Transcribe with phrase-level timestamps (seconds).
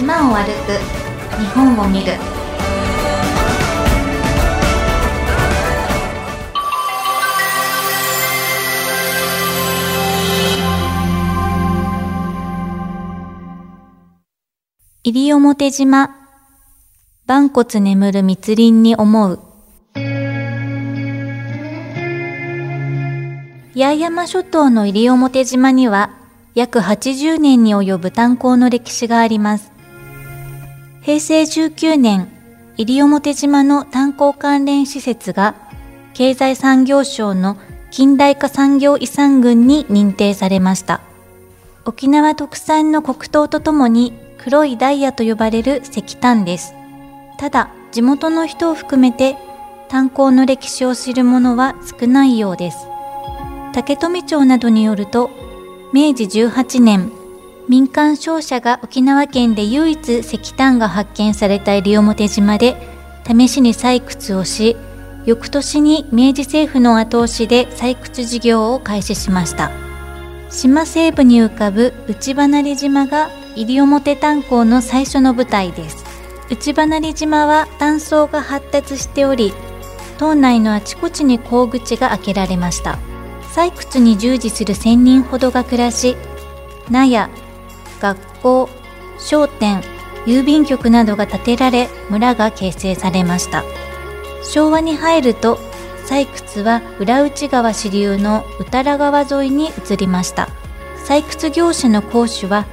[0.00, 0.78] 島を歩く。
[1.38, 2.14] 日本を見る。
[15.04, 16.16] 西表島。
[17.26, 19.38] 万骨眠る密林に思う。
[23.74, 26.16] 八重山諸島の西表島には
[26.54, 29.69] 約80年に及ぶ炭鉱の歴史があります。
[31.10, 32.28] 平成19年、
[32.76, 35.56] 西表島の炭鉱関連施設が
[36.14, 37.56] 経済産業省の
[37.90, 41.00] 近代化産業遺産群に認定されました。
[41.84, 46.74] 沖縄特産の黒糖とともに黒いダイヤと呼ばれる石炭です。
[47.38, 49.36] ただ、地元の人を含めて
[49.88, 52.86] 炭鉱の歴史を知る者は少ないようです。
[53.72, 55.28] 竹富町などによると、
[55.92, 57.10] 明治18年、
[57.70, 62.74] 民間商社が沖縄県で唯一石炭が発見された西表島で
[63.24, 64.76] 試しに採掘をし、
[65.24, 69.70] 翌年に明治政府の後押しで採掘事業を開始しました。
[70.50, 76.04] 島西部に浮かぶ内離島が西表炭鉱の最初の舞台です。
[76.48, 79.52] 内離島は断層が発達しており、
[80.18, 82.98] 島内のあちこちに工口が開けられました。
[83.54, 86.16] 採掘に従事する1000人ほどが暮らし、
[86.90, 87.30] 納屋、
[88.00, 88.68] 学校、
[89.18, 89.82] 商店、
[90.26, 93.64] 郵便局などが建てられ、村が形成されました。
[94.42, 95.58] 昭和に入ると、
[96.06, 100.48] 採掘は裏内川支流の宇多良川沿いに移りました。
[101.06, 102.66] 採掘業者の講師は、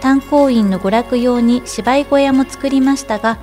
[0.00, 3.38] 炭鉱員の娯楽用に芝居小屋も作りましたが、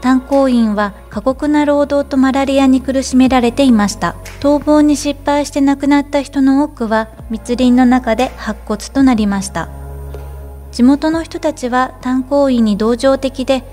[0.00, 9.68] 炭鉱員は過酷な労働とマラリアに苦しめられていました逃亡に失敗して亡くなった人の多くは密林の中で白骨となりました
[10.72, 13.64] 地元の人たちは炭鉱員に同情的で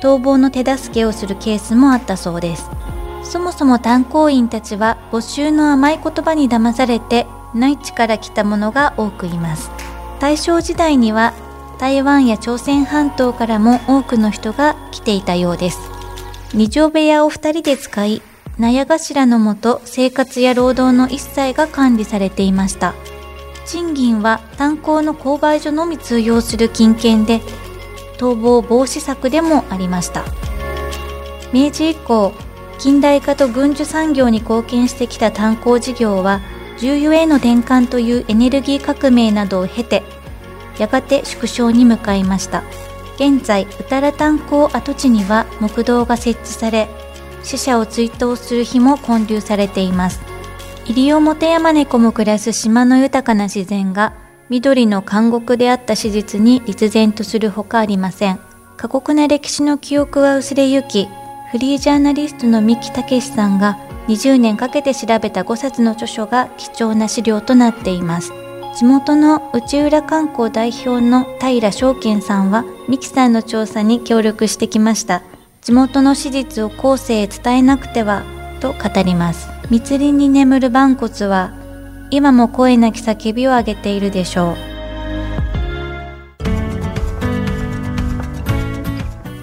[0.00, 2.68] 逃亡の手助けをするケースもあったそうです
[3.22, 9.70] そもそも炭鉱員たちは募集の甘い言葉に騙されて内地から来た者が多くいます
[10.20, 11.34] 大正時代には
[11.78, 15.78] 台湾や朝鮮半島からも多くの人が来ていたようです。
[16.54, 18.22] 二畳部屋を二人で使い、
[18.58, 22.94] 納屋頭のもと生活や労働の一切が管理されていました。
[23.66, 27.40] 賃金は炭鉱の購買所のみ通用する金券で、
[28.18, 30.24] 逃亡防止策でもありました。
[31.52, 32.32] 明治以降、
[32.78, 36.40] 近代化と軍需産業に貢献してきた炭鉱事業は、
[36.78, 40.02] 重油への転換というエネルギー革命などを経て、
[40.78, 42.62] やがて縮小に向かいました
[43.16, 46.88] 現在宇多良炭鉱跡地には木道が設置され
[47.42, 50.20] 死者を追悼する日も建立されています
[50.86, 54.12] 西表山猫も暮らす島の豊かな自然が
[54.50, 58.38] 緑の監獄であった史実に立然とするほかありません。
[58.76, 61.08] 過酷な歴史の記憶は薄れゆき
[61.50, 63.78] フリージャーナリストの三木武さんが
[64.08, 68.32] 20年かけて調べた5冊の著書が貴重な資料となっています。
[68.76, 75.22] 地元の内浦観光代表の平翔健さんはミキさんの調査に協力してきました。
[75.62, 78.22] 地元の史実を後世へ伝えなくては
[78.60, 79.53] と語ります。
[79.70, 81.52] 密林に眠る万骨は
[82.10, 84.56] 今も声なき叫びを上げているでしょう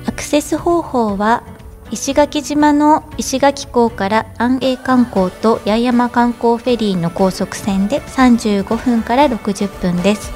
[0.06, 1.44] アクセス方法は
[1.92, 10.32] 石垣島の石垣港から安永観光と八重山観光フェリーの高速船で35分から60分です。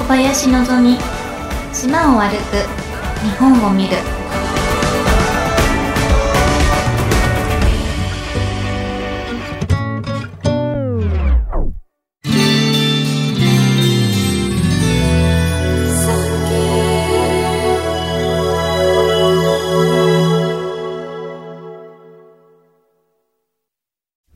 [0.00, 0.98] 小林のぞみ
[1.72, 2.56] 島を歩く
[3.22, 4.19] 日本を見る。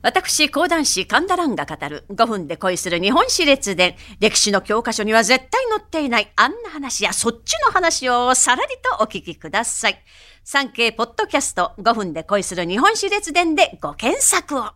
[0.05, 3.95] 私、講談師神田蘭が語る5分で恋する日本史列伝。
[4.19, 9.99] 歴史の教科書には絶対載っていないあんな話やそっちの話をさらりとお聞きください。
[10.43, 14.75] 産経ポッドキャスト5分で恋する日本史列伝でご検索を。